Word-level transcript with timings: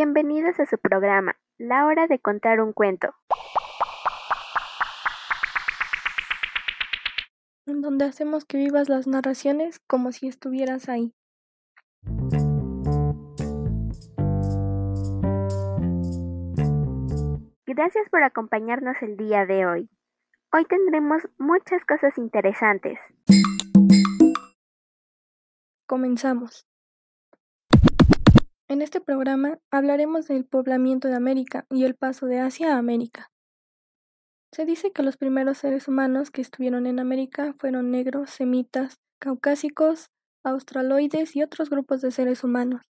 Bienvenidos 0.00 0.60
a 0.60 0.66
su 0.66 0.78
programa, 0.78 1.34
La 1.58 1.84
Hora 1.84 2.06
de 2.06 2.20
Contar 2.20 2.60
un 2.60 2.72
Cuento. 2.72 3.16
En 7.66 7.80
donde 7.80 8.04
hacemos 8.04 8.44
que 8.44 8.58
vivas 8.58 8.88
las 8.88 9.08
narraciones 9.08 9.80
como 9.88 10.12
si 10.12 10.28
estuvieras 10.28 10.88
ahí. 10.88 11.12
Gracias 17.66 18.08
por 18.08 18.22
acompañarnos 18.22 18.94
el 19.02 19.16
día 19.16 19.46
de 19.46 19.66
hoy. 19.66 19.90
Hoy 20.52 20.64
tendremos 20.66 21.28
muchas 21.38 21.84
cosas 21.84 22.16
interesantes. 22.18 23.00
Comenzamos. 25.88 26.68
En 28.70 28.82
este 28.82 29.00
programa 29.00 29.58
hablaremos 29.70 30.28
del 30.28 30.44
poblamiento 30.44 31.08
de 31.08 31.14
América 31.14 31.64
y 31.70 31.84
el 31.84 31.94
paso 31.94 32.26
de 32.26 32.38
Asia 32.38 32.74
a 32.74 32.78
América. 32.78 33.30
Se 34.52 34.66
dice 34.66 34.92
que 34.92 35.02
los 35.02 35.16
primeros 35.16 35.56
seres 35.56 35.88
humanos 35.88 36.30
que 36.30 36.42
estuvieron 36.42 36.86
en 36.86 37.00
América 37.00 37.54
fueron 37.58 37.90
negros, 37.90 38.28
semitas, 38.28 38.98
caucásicos, 39.18 40.10
australoides 40.44 41.34
y 41.34 41.42
otros 41.42 41.70
grupos 41.70 42.02
de 42.02 42.10
seres 42.10 42.44
humanos. 42.44 42.82